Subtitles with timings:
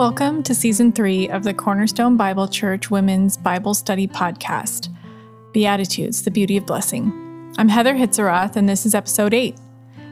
[0.00, 4.88] Welcome to season three of the Cornerstone Bible Church Women's Bible Study Podcast
[5.52, 7.52] Beatitudes, the Beauty of Blessing.
[7.58, 9.58] I'm Heather Hitzeroth, and this is episode eight.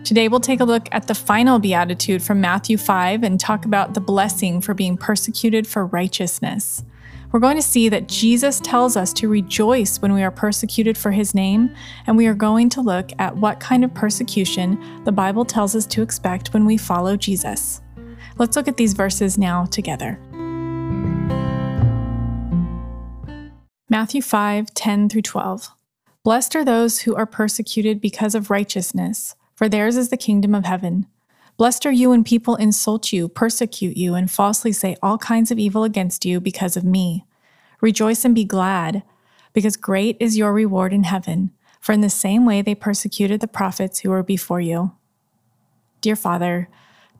[0.04, 3.94] Today, we'll take a look at the final beatitude from Matthew 5 and talk about
[3.94, 6.84] the blessing for being persecuted for righteousness.
[7.32, 11.12] We're going to see that Jesus tells us to rejoice when we are persecuted for
[11.12, 11.74] his name,
[12.06, 15.86] and we are going to look at what kind of persecution the Bible tells us
[15.86, 17.80] to expect when we follow Jesus.
[18.38, 20.18] Let's look at these verses now together.
[23.90, 25.70] Matthew 5 10 through 12.
[26.22, 30.64] Blessed are those who are persecuted because of righteousness, for theirs is the kingdom of
[30.64, 31.06] heaven.
[31.56, 35.58] Blessed are you when people insult you, persecute you, and falsely say all kinds of
[35.58, 37.24] evil against you because of me.
[37.80, 39.02] Rejoice and be glad,
[39.52, 43.48] because great is your reward in heaven, for in the same way they persecuted the
[43.48, 44.92] prophets who were before you.
[46.00, 46.68] Dear Father,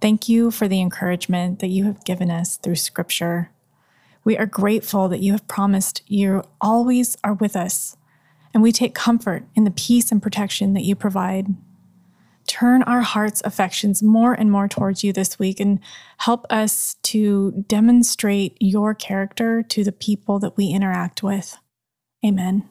[0.00, 3.50] Thank you for the encouragement that you have given us through Scripture.
[4.24, 7.96] We are grateful that you have promised you always are with us,
[8.54, 11.48] and we take comfort in the peace and protection that you provide.
[12.46, 15.80] Turn our hearts' affections more and more towards you this week and
[16.18, 21.58] help us to demonstrate your character to the people that we interact with.
[22.24, 22.68] Amen.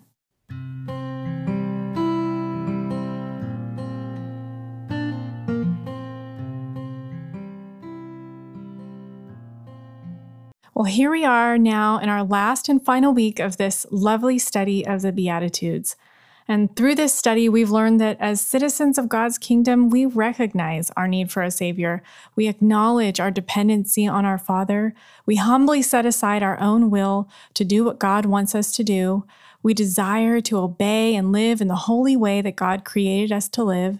[10.77, 14.85] Well, here we are now in our last and final week of this lovely study
[14.85, 15.95] of the Beatitudes.
[16.47, 21.07] And through this study, we've learned that as citizens of God's kingdom, we recognize our
[21.07, 22.03] need for a Savior.
[22.35, 24.93] We acknowledge our dependency on our Father.
[25.25, 29.25] We humbly set aside our own will to do what God wants us to do.
[29.63, 33.63] We desire to obey and live in the holy way that God created us to
[33.63, 33.97] live.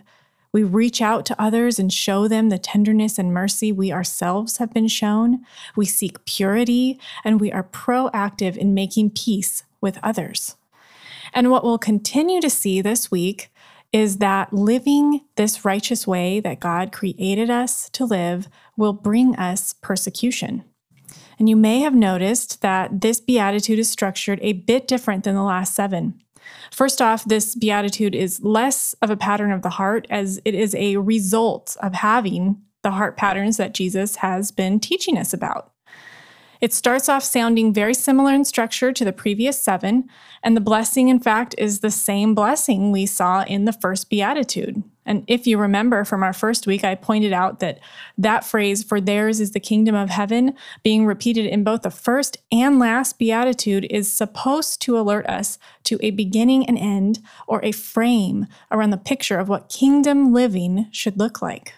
[0.58, 4.74] We reach out to others and show them the tenderness and mercy we ourselves have
[4.74, 5.46] been shown.
[5.76, 10.56] We seek purity and we are proactive in making peace with others.
[11.32, 13.52] And what we'll continue to see this week
[13.94, 19.74] is that living this righteous way that God created us to live will bring us
[19.74, 20.64] persecution.
[21.38, 25.44] And you may have noticed that this beatitude is structured a bit different than the
[25.44, 26.20] last seven.
[26.72, 30.76] First off, this beatitude is less of a pattern of the heart as it is
[30.76, 35.72] a result of having the heart patterns that Jesus has been teaching us about.
[36.62, 40.10] It starts off sounding very similar in structure to the previous seven,
[40.44, 44.84] and the blessing, in fact, is the same blessing we saw in the first beatitude.
[45.06, 47.80] And if you remember from our first week, I pointed out that
[48.18, 50.54] that phrase, for theirs is the kingdom of heaven,
[50.84, 55.98] being repeated in both the first and last beatitude, is supposed to alert us to
[56.02, 61.18] a beginning and end or a frame around the picture of what kingdom living should
[61.18, 61.74] look like.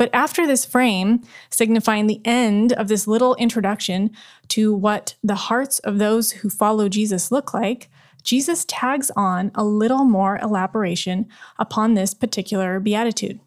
[0.00, 4.12] But after this frame, signifying the end of this little introduction
[4.48, 7.90] to what the hearts of those who follow Jesus look like,
[8.22, 11.28] Jesus tags on a little more elaboration
[11.58, 13.40] upon this particular beatitude.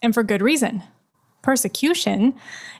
[0.00, 0.82] And for good reason.
[1.42, 2.32] Persecution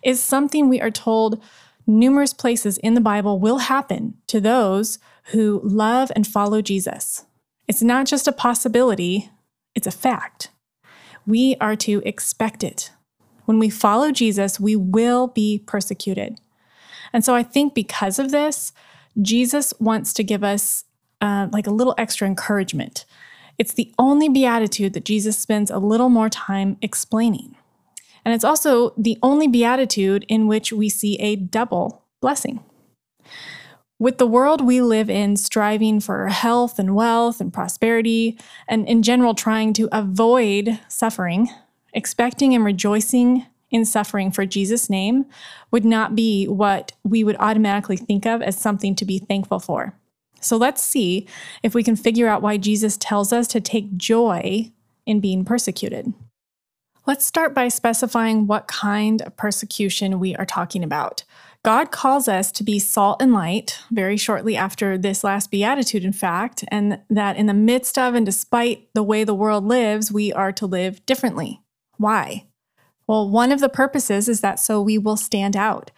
[0.03, 1.39] is something we are told
[1.87, 4.99] numerous places in the Bible will happen to those
[5.33, 7.27] who love and follow Jesus.
[7.67, 9.29] It's not just a possibility,
[9.75, 10.49] it's a fact.
[11.27, 12.91] We are to expect it.
[13.49, 16.39] When we follow Jesus, we will be persecuted.
[17.15, 18.73] And so I think because of this,
[19.23, 20.85] Jesus wants to give us
[21.23, 23.07] uh, like a little extra encouragement.
[23.57, 27.57] It's the only beatitude that Jesus spends a little more time explaining.
[28.23, 32.63] And it's also the only beatitude in which we see a double blessing.
[33.99, 38.39] With the world we live in striving for health and wealth and prosperity,
[38.69, 41.49] and in general trying to avoid suffering,
[41.93, 45.27] expecting and rejoicing in suffering for Jesus' name
[45.71, 49.95] would not be what we would automatically think of as something to be thankful for.
[50.41, 51.27] So let's see
[51.63, 54.73] if we can figure out why Jesus tells us to take joy
[55.05, 56.13] in being persecuted.
[57.07, 61.25] Let's start by specifying what kind of persecution we are talking about.
[61.65, 66.13] God calls us to be salt and light very shortly after this last beatitude, in
[66.13, 70.33] fact, and that in the midst of and despite the way the world lives, we
[70.33, 71.63] are to live differently.
[71.99, 72.47] Why?
[73.07, 75.91] Well, one of the purposes is that so we will stand out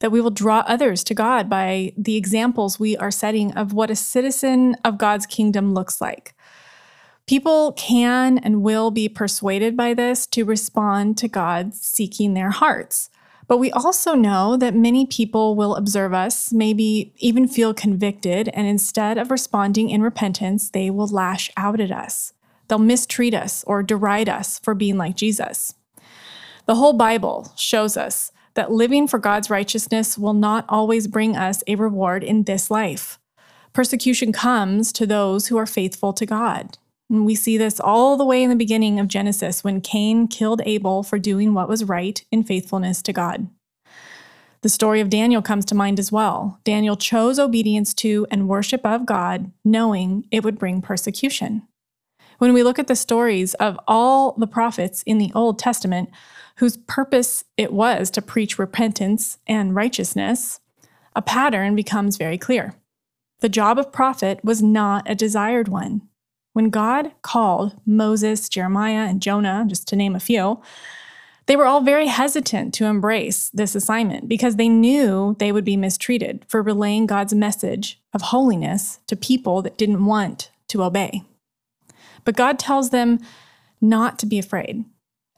[0.00, 3.90] that we will draw others to God by the examples we are setting of what
[3.90, 6.34] a citizen of God's kingdom looks like.
[7.26, 13.10] People can and will be persuaded by this to respond to God seeking their hearts.
[13.46, 18.66] But we also know that many people will observe us, maybe even feel convicted, and
[18.66, 22.34] instead of responding in repentance, they will lash out at us.
[22.68, 25.74] They'll mistreat us or deride us for being like Jesus.
[26.66, 31.62] The whole Bible shows us that living for God's righteousness will not always bring us
[31.66, 33.18] a reward in this life.
[33.72, 36.76] Persecution comes to those who are faithful to God.
[37.08, 40.60] And we see this all the way in the beginning of Genesis when Cain killed
[40.66, 43.48] Abel for doing what was right in faithfulness to God.
[44.62, 46.58] The story of Daniel comes to mind as well.
[46.64, 51.62] Daniel chose obedience to and worship of God, knowing it would bring persecution.
[52.38, 56.08] When we look at the stories of all the prophets in the Old Testament,
[56.56, 60.60] whose purpose it was to preach repentance and righteousness,
[61.14, 62.74] a pattern becomes very clear.
[63.40, 66.02] The job of prophet was not a desired one.
[66.52, 70.60] When God called Moses, Jeremiah, and Jonah, just to name a few,
[71.46, 75.76] they were all very hesitant to embrace this assignment because they knew they would be
[75.76, 81.22] mistreated for relaying God's message of holiness to people that didn't want to obey.
[82.28, 83.20] But God tells them
[83.80, 84.84] not to be afraid.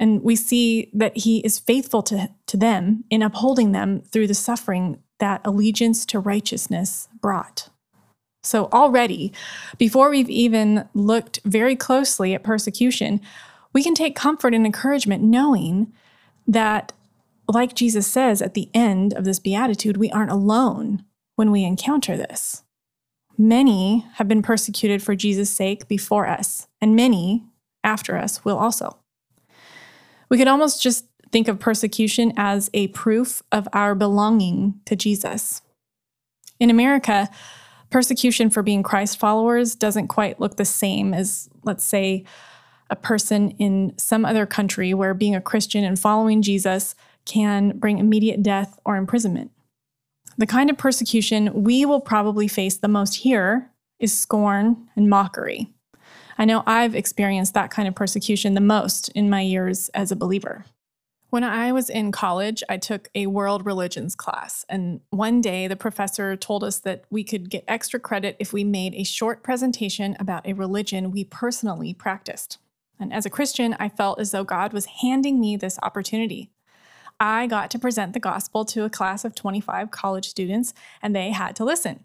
[0.01, 4.35] And we see that He is faithful to, to them in upholding them through the
[4.35, 7.69] suffering that allegiance to righteousness brought.
[8.43, 9.33] So, already,
[9.79, 13.21] before we've even looked very closely at persecution,
[13.73, 15.93] we can take comfort and encouragement knowing
[16.49, 16.93] that,
[17.47, 21.05] like Jesus says at the end of this beatitude, we aren't alone
[21.37, 22.65] when we encounter this.
[23.41, 27.47] Many have been persecuted for Jesus' sake before us, and many
[27.83, 28.99] after us will also.
[30.29, 35.63] We could almost just think of persecution as a proof of our belonging to Jesus.
[36.59, 37.31] In America,
[37.89, 42.27] persecution for being Christ followers doesn't quite look the same as, let's say,
[42.91, 46.95] a person in some other country where being a Christian and following Jesus
[47.25, 49.51] can bring immediate death or imprisonment.
[50.41, 55.71] The kind of persecution we will probably face the most here is scorn and mockery.
[56.39, 60.17] I know I've experienced that kind of persecution the most in my years as a
[60.17, 60.65] believer.
[61.29, 65.77] When I was in college, I took a world religions class, and one day the
[65.77, 70.17] professor told us that we could get extra credit if we made a short presentation
[70.19, 72.57] about a religion we personally practiced.
[72.99, 76.51] And as a Christian, I felt as though God was handing me this opportunity.
[77.21, 80.73] I got to present the gospel to a class of 25 college students,
[81.03, 82.05] and they had to listen.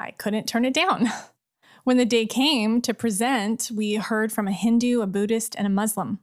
[0.00, 1.08] I couldn't turn it down.
[1.84, 5.70] When the day came to present, we heard from a Hindu, a Buddhist, and a
[5.70, 6.18] Muslim.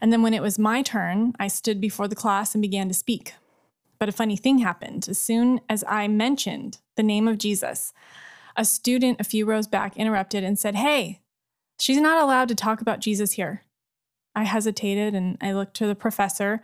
[0.00, 2.94] And then when it was my turn, I stood before the class and began to
[2.94, 3.34] speak.
[4.00, 5.06] But a funny thing happened.
[5.08, 7.92] As soon as I mentioned the name of Jesus,
[8.56, 11.20] a student a few rows back interrupted and said, Hey,
[11.78, 13.62] she's not allowed to talk about Jesus here.
[14.34, 16.60] I hesitated and I looked to the professor,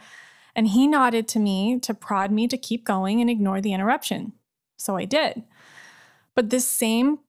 [0.58, 4.32] and he nodded to me to prod me to keep going and ignore the interruption.
[4.76, 5.44] So I did.
[6.34, 7.20] But this same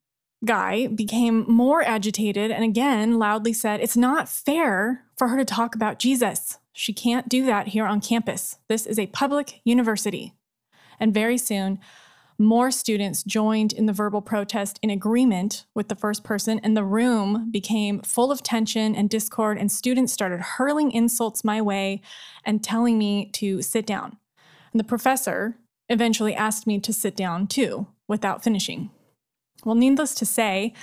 [0.44, 5.76] guy became more agitated and again loudly said, It's not fair for her to talk
[5.76, 6.58] about Jesus.
[6.74, 8.58] She can't do that here on campus.
[8.68, 10.34] This is a public university.
[11.00, 11.78] And very soon,
[12.40, 16.84] more students joined in the verbal protest in agreement with the first person, and the
[16.84, 22.02] room became full of tension and discord, and students started hurling insults my way
[22.46, 24.18] and telling me to sit down.
[24.72, 25.58] And the professor
[25.90, 28.90] eventually asked me to sit down too, without finishing.
[29.66, 30.74] Well, needless to say,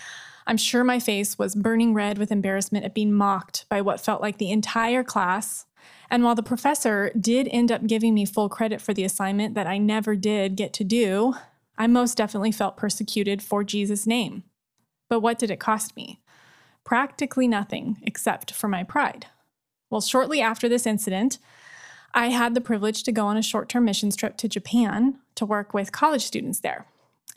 [0.47, 4.21] I'm sure my face was burning red with embarrassment at being mocked by what felt
[4.21, 5.67] like the entire class.
[6.11, 9.67] And while the professor did end up giving me full credit for the assignment that
[9.67, 11.35] I never did get to do,
[11.79, 14.45] I most definitely felt persecuted for Jesus' name.
[15.09, 16.21] But what did it cost me?
[16.85, 19.27] Practically nothing except for my pride.
[19.91, 21.39] Well, shortly after this incident,
[22.15, 25.45] I had the privilege to go on a short term missions trip to Japan to
[25.45, 26.87] work with college students there.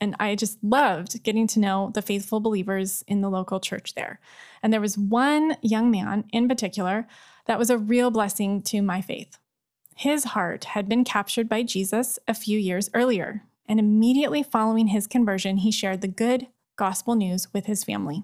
[0.01, 4.19] And I just loved getting to know the faithful believers in the local church there.
[4.63, 7.07] And there was one young man in particular
[7.49, 9.37] that was a real blessing to my faith.
[9.97, 15.07] His heart had been captured by Jesus a few years earlier, and immediately following his
[15.07, 18.23] conversion, he shared the good gospel news with his family.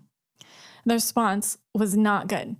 [0.85, 2.55] The response was not good.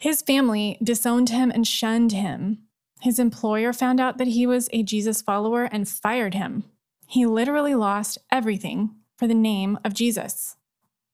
[0.00, 2.64] His family disowned him and shunned him.
[3.02, 6.64] His employer found out that he was a Jesus follower and fired him
[7.08, 10.56] he literally lost everything for the name of Jesus.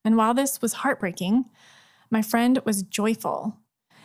[0.05, 1.45] And while this was heartbreaking,
[2.11, 3.57] my friend was joyful.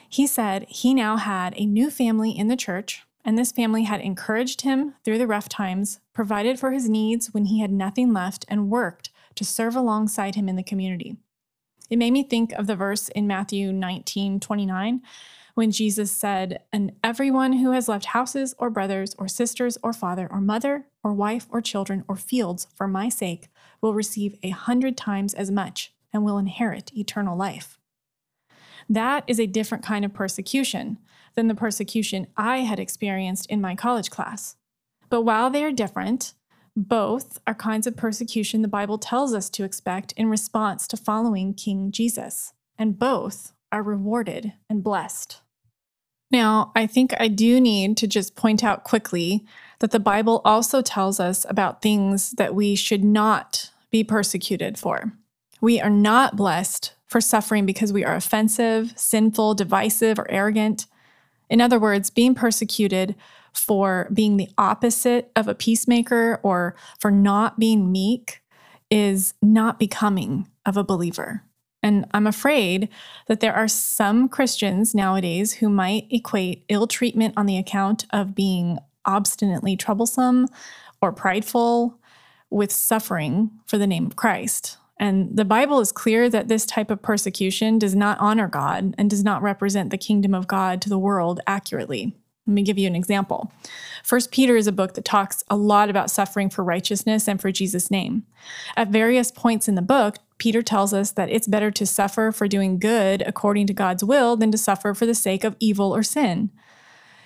[0.09, 4.01] He said he now had a new family in the church, and this family had
[4.01, 8.43] encouraged him through the rough times, provided for his needs when he had nothing left,
[8.49, 11.17] and worked to serve alongside him in the community.
[11.89, 15.01] It made me think of the verse in Matthew 19 29
[15.55, 20.27] when Jesus said, And everyone who has left houses or brothers or sisters or father
[20.31, 23.49] or mother or wife or children or fields for my sake
[23.81, 27.78] will receive a hundred times as much and will inherit eternal life.
[28.89, 30.97] That is a different kind of persecution
[31.35, 34.55] than the persecution I had experienced in my college class.
[35.09, 36.33] But while they are different,
[36.75, 41.53] both are kinds of persecution the Bible tells us to expect in response to following
[41.53, 45.41] King Jesus, and both are rewarded and blessed.
[46.31, 49.45] Now, I think I do need to just point out quickly
[49.79, 55.13] that the Bible also tells us about things that we should not be persecuted for.
[55.59, 60.85] We are not blessed for suffering because we are offensive, sinful, divisive, or arrogant.
[61.49, 63.15] In other words, being persecuted
[63.53, 68.41] for being the opposite of a peacemaker or for not being meek
[68.91, 71.43] is not becoming of a believer.
[71.81, 72.89] And I'm afraid
[73.27, 78.35] that there are some Christians nowadays who might equate ill treatment on the account of
[78.35, 80.47] being obstinately troublesome
[81.01, 81.97] or prideful
[82.49, 84.77] with suffering for the name of Christ.
[84.99, 89.09] And the Bible is clear that this type of persecution does not honor God and
[89.09, 92.15] does not represent the kingdom of God to the world accurately.
[92.45, 93.53] Let me give you an example.
[94.03, 97.51] First Peter is a book that talks a lot about suffering for righteousness and for
[97.51, 98.23] Jesus' name.
[98.75, 102.47] At various points in the book, Peter tells us that it's better to suffer for
[102.47, 106.01] doing good according to God's will than to suffer for the sake of evil or
[106.01, 106.49] sin.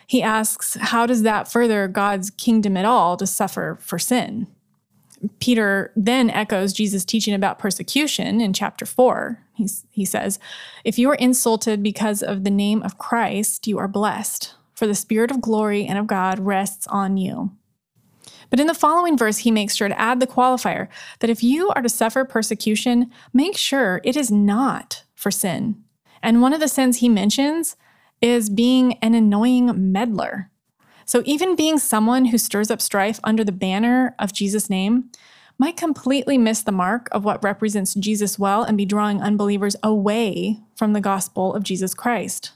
[0.06, 4.48] He asks, How does that further God's kingdom at all to suffer for sin?
[5.40, 9.40] Peter then echoes Jesus' teaching about persecution in chapter 4.
[9.54, 10.40] He's, he says,
[10.84, 14.96] If you are insulted because of the name of Christ, you are blessed, for the
[14.96, 17.52] Spirit of glory and of God rests on you.
[18.50, 20.88] But in the following verse, he makes sure to add the qualifier
[21.20, 25.84] that if you are to suffer persecution, make sure it is not for sin.
[26.22, 27.76] And one of the sins he mentions
[28.22, 30.50] is being an annoying meddler.
[31.06, 35.10] So even being someone who stirs up strife under the banner of Jesus' name
[35.58, 40.60] might completely miss the mark of what represents Jesus well and be drawing unbelievers away
[40.76, 42.52] from the gospel of Jesus Christ.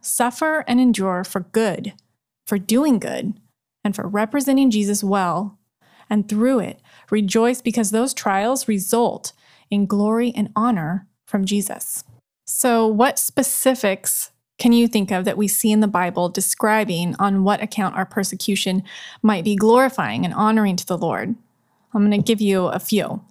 [0.00, 1.92] Suffer and endure for good,
[2.46, 3.34] for doing good,
[3.84, 5.58] and for representing Jesus well,
[6.08, 6.80] and through it,
[7.10, 9.32] rejoice because those trials result
[9.70, 12.04] in glory and honor from Jesus.
[12.46, 17.44] So, what specifics can you think of that we see in the Bible describing on
[17.44, 18.82] what account our persecution
[19.22, 21.34] might be glorifying and honoring to the Lord?
[21.92, 23.22] I'm going to give you a few.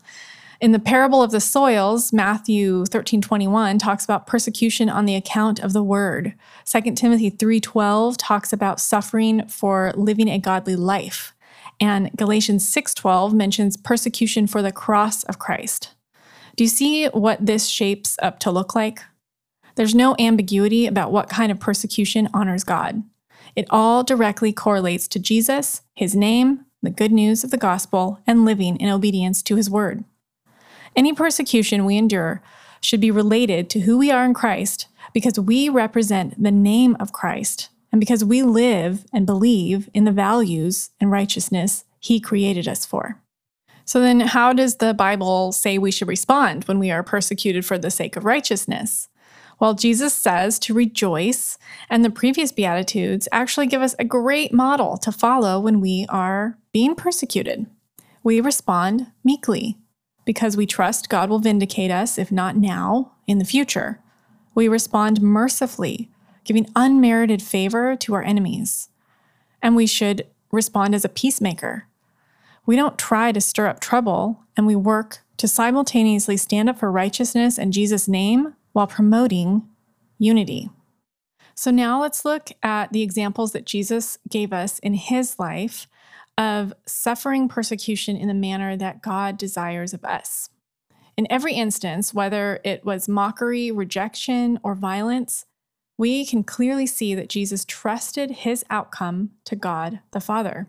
[0.62, 5.60] In the parable of the soils, Matthew 13 21 talks about persecution on the account
[5.60, 6.34] of the word.
[6.66, 11.36] 2 Timothy 3:12 talks about suffering for living a godly life.
[11.80, 15.90] And Galatians 6:12 mentions persecution for the cross of Christ.
[16.56, 19.02] Do you see what this shapes up to look like?
[19.76, 23.04] There's no ambiguity about what kind of persecution honors God.
[23.56, 28.46] It all directly correlates to Jesus, his name, the good news of the gospel, and
[28.46, 30.04] living in obedience to his word.
[30.96, 32.42] Any persecution we endure
[32.82, 37.12] should be related to who we are in Christ because we represent the name of
[37.12, 42.86] Christ and because we live and believe in the values and righteousness he created us
[42.86, 43.22] for.
[43.86, 47.78] So, then how does the Bible say we should respond when we are persecuted for
[47.78, 49.10] the sake of righteousness?
[49.60, 51.58] Well, Jesus says to rejoice,
[51.90, 56.58] and the previous Beatitudes actually give us a great model to follow when we are
[56.74, 57.66] being persecuted.
[58.22, 59.78] We respond meekly
[60.26, 64.02] because we trust God will vindicate us, if not now, in the future.
[64.54, 66.10] We respond mercifully,
[66.44, 68.90] giving unmerited favor to our enemies.
[69.62, 71.88] And we should respond as a peacemaker.
[72.66, 76.92] We don't try to stir up trouble, and we work to simultaneously stand up for
[76.92, 79.64] righteousness and Jesus' name while promoting
[80.20, 80.70] unity.
[81.56, 85.88] So now let's look at the examples that Jesus gave us in his life
[86.38, 90.50] of suffering persecution in the manner that God desires of us.
[91.16, 95.46] In every instance, whether it was mockery, rejection, or violence,
[95.98, 100.68] we can clearly see that Jesus trusted his outcome to God the Father.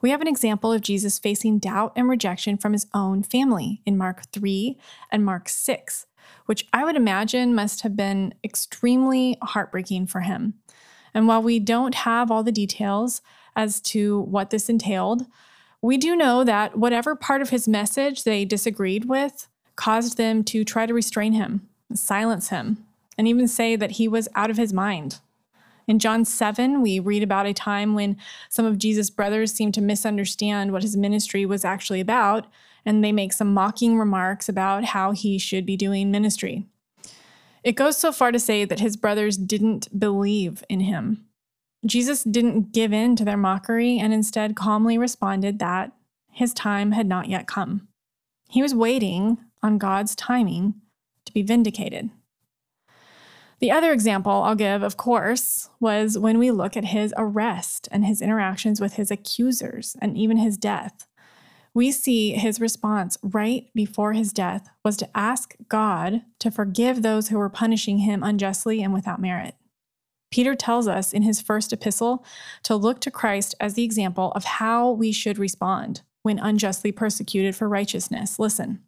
[0.00, 3.98] We have an example of Jesus facing doubt and rejection from his own family in
[3.98, 4.78] Mark 3
[5.12, 6.06] and Mark 6,
[6.46, 10.54] which I would imagine must have been extremely heartbreaking for him.
[11.14, 13.22] And while we don't have all the details
[13.56, 15.26] as to what this entailed,
[15.82, 20.64] we do know that whatever part of his message they disagreed with caused them to
[20.64, 22.84] try to restrain him, silence him,
[23.16, 25.20] and even say that he was out of his mind.
[25.86, 28.16] In John 7, we read about a time when
[28.48, 32.46] some of Jesus' brothers seemed to misunderstand what his ministry was actually about,
[32.84, 36.66] and they make some mocking remarks about how he should be doing ministry.
[37.62, 41.26] It goes so far to say that his brothers didn't believe in him.
[41.86, 45.92] Jesus didn't give in to their mockery and instead calmly responded that
[46.30, 47.88] his time had not yet come.
[48.48, 50.74] He was waiting on God's timing
[51.26, 52.10] to be vindicated.
[53.60, 58.06] The other example I'll give, of course, was when we look at his arrest and
[58.06, 61.06] his interactions with his accusers and even his death.
[61.72, 67.28] We see his response right before his death was to ask God to forgive those
[67.28, 69.54] who were punishing him unjustly and without merit.
[70.30, 72.24] Peter tells us in his first epistle
[72.62, 77.56] to look to Christ as the example of how we should respond when unjustly persecuted
[77.56, 78.38] for righteousness.
[78.38, 78.80] Listen.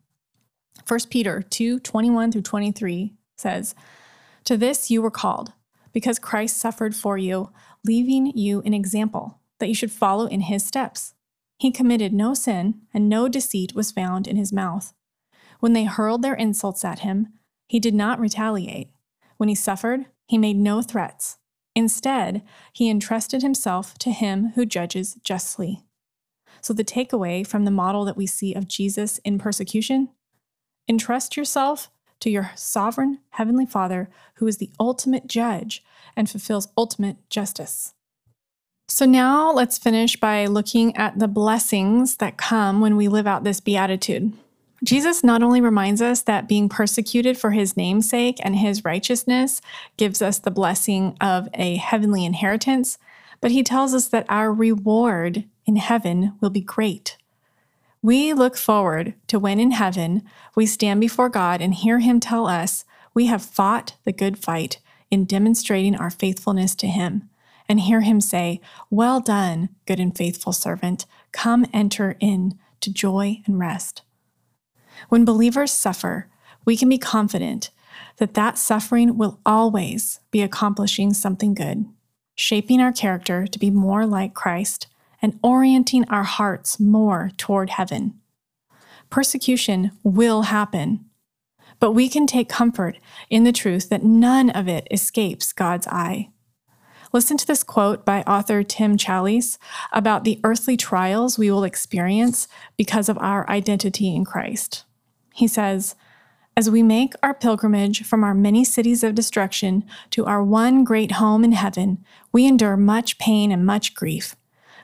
[0.86, 3.74] 1 Peter 2 21 through 23 says,
[4.44, 5.52] To this you were called,
[5.92, 7.50] because Christ suffered for you,
[7.84, 11.14] leaving you an example that you should follow in his steps.
[11.62, 14.94] He committed no sin, and no deceit was found in his mouth.
[15.60, 17.34] When they hurled their insults at him,
[17.68, 18.90] he did not retaliate.
[19.36, 21.38] When he suffered, he made no threats.
[21.76, 22.42] Instead,
[22.72, 25.84] he entrusted himself to him who judges justly.
[26.60, 30.08] So, the takeaway from the model that we see of Jesus in persecution
[30.88, 35.84] entrust yourself to your sovereign heavenly Father, who is the ultimate judge
[36.16, 37.94] and fulfills ultimate justice.
[38.94, 43.42] So, now let's finish by looking at the blessings that come when we live out
[43.42, 44.34] this beatitude.
[44.84, 49.62] Jesus not only reminds us that being persecuted for his namesake and his righteousness
[49.96, 52.98] gives us the blessing of a heavenly inheritance,
[53.40, 57.16] but he tells us that our reward in heaven will be great.
[58.02, 60.22] We look forward to when in heaven
[60.54, 62.84] we stand before God and hear him tell us
[63.14, 64.80] we have fought the good fight
[65.10, 67.30] in demonstrating our faithfulness to him,
[67.72, 68.60] and hear him say,
[68.90, 71.06] Well done, good and faithful servant.
[71.32, 74.02] Come enter in to joy and rest.
[75.08, 76.28] When believers suffer,
[76.66, 77.70] we can be confident
[78.18, 81.86] that that suffering will always be accomplishing something good,
[82.34, 84.88] shaping our character to be more like Christ
[85.22, 88.20] and orienting our hearts more toward heaven.
[89.08, 91.06] Persecution will happen,
[91.80, 92.98] but we can take comfort
[93.30, 96.28] in the truth that none of it escapes God's eye.
[97.12, 99.58] Listen to this quote by author Tim Challies
[99.92, 102.48] about the earthly trials we will experience
[102.78, 104.84] because of our identity in Christ.
[105.34, 105.94] He says,
[106.56, 111.12] As we make our pilgrimage from our many cities of destruction to our one great
[111.12, 114.34] home in heaven, we endure much pain and much grief.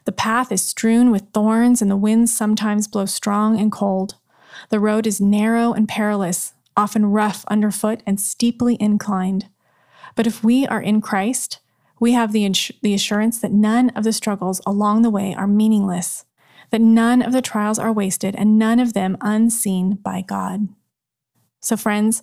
[0.05, 4.17] The path is strewn with thorns, and the winds sometimes blow strong and cold.
[4.69, 9.49] The road is narrow and perilous, often rough underfoot and steeply inclined.
[10.15, 11.61] But if we are in Christ,
[12.01, 15.47] we have the, ins- the assurance that none of the struggles along the way are
[15.47, 16.25] meaningless
[16.71, 20.69] that none of the trials are wasted and none of them unseen by God.
[21.61, 22.23] So, friends,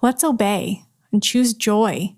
[0.00, 2.14] let's obey and choose joy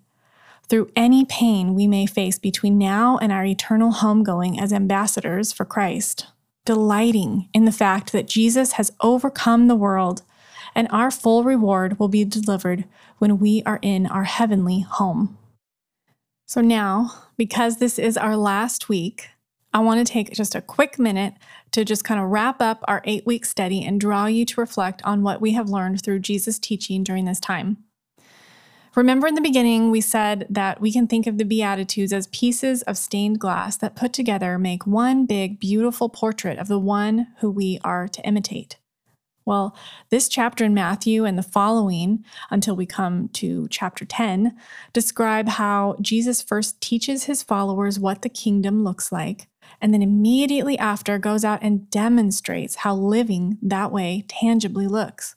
[0.68, 5.64] through any pain we may face between now and our eternal homegoing as ambassadors for
[5.64, 6.26] Christ,
[6.64, 10.22] delighting in the fact that Jesus has overcome the world
[10.74, 12.84] and our full reward will be delivered
[13.18, 15.38] when we are in our heavenly home.
[16.46, 19.30] So, now, because this is our last week,
[19.72, 21.34] I want to take just a quick minute
[21.72, 25.02] to just kind of wrap up our eight week study and draw you to reflect
[25.04, 27.78] on what we have learned through Jesus' teaching during this time.
[28.94, 32.82] Remember in the beginning, we said that we can think of the Beatitudes as pieces
[32.82, 37.50] of stained glass that put together make one big, beautiful portrait of the one who
[37.50, 38.76] we are to imitate.
[39.46, 39.76] Well,
[40.08, 44.56] this chapter in Matthew and the following, until we come to chapter 10,
[44.92, 49.48] describe how Jesus first teaches his followers what the kingdom looks like
[49.80, 55.36] and then immediately after goes out and demonstrates how living that way tangibly looks.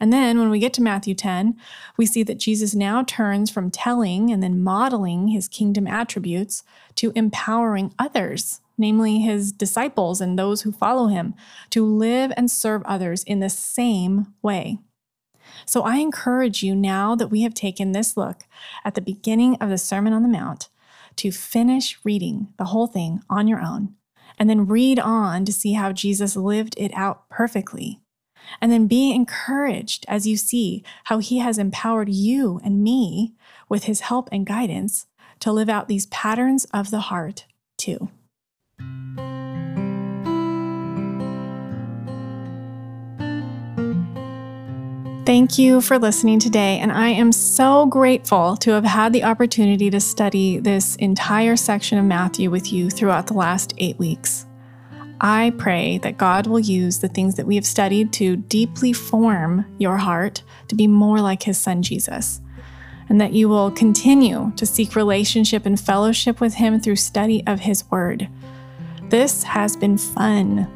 [0.00, 1.56] And then when we get to Matthew 10,
[1.96, 6.64] we see that Jesus now turns from telling and then modeling his kingdom attributes
[6.96, 11.34] to empowering others, namely his disciples and those who follow him,
[11.70, 14.78] to live and serve others in the same way.
[15.66, 18.44] So I encourage you now that we have taken this look
[18.84, 20.68] at the beginning of the Sermon on the Mount
[21.16, 23.94] to finish reading the whole thing on your own
[24.38, 28.00] and then read on to see how Jesus lived it out perfectly.
[28.60, 33.34] And then be encouraged as you see how he has empowered you and me
[33.68, 35.06] with his help and guidance
[35.40, 37.46] to live out these patterns of the heart
[37.78, 38.08] too.
[45.32, 49.88] Thank you for listening today, and I am so grateful to have had the opportunity
[49.88, 54.44] to study this entire section of Matthew with you throughout the last eight weeks.
[55.22, 59.64] I pray that God will use the things that we have studied to deeply form
[59.78, 62.42] your heart to be more like His Son Jesus,
[63.08, 67.60] and that you will continue to seek relationship and fellowship with Him through study of
[67.60, 68.28] His Word.
[69.08, 70.70] This has been fun.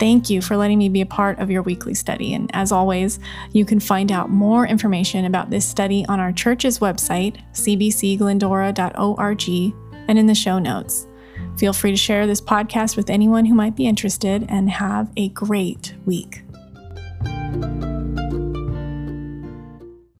[0.00, 2.32] Thank you for letting me be a part of your weekly study.
[2.32, 3.20] And as always,
[3.52, 9.74] you can find out more information about this study on our church's website, cbcglendora.org,
[10.08, 11.06] and in the show notes.
[11.58, 15.28] Feel free to share this podcast with anyone who might be interested and have a
[15.28, 16.44] great week.